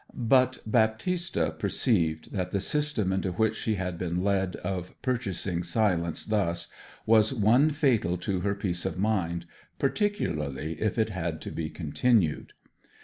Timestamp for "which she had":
3.33-3.99